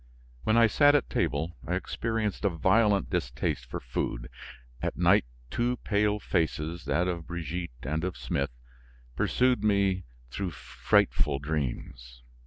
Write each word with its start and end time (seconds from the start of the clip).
When 0.45 0.57
I 0.57 0.65
sat 0.65 0.95
at 0.95 1.11
table, 1.11 1.55
I 1.67 1.75
experienced 1.75 2.43
a 2.43 2.49
violent 2.49 3.11
distaste 3.11 3.67
for 3.67 3.79
food; 3.79 4.29
at 4.81 4.97
night 4.97 5.25
two 5.51 5.77
pale 5.83 6.19
faces, 6.19 6.85
that 6.85 7.07
of 7.07 7.27
Brigitte 7.27 7.69
and 7.83 8.03
of 8.03 8.17
Smith, 8.17 8.49
pursued 9.15 9.63
me 9.63 10.05
through 10.31 10.49
frightful 10.53 11.37
dreams. 11.37 12.23